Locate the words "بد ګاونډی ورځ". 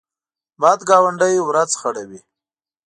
0.61-1.71